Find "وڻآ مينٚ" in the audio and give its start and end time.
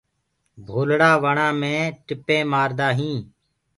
1.23-1.93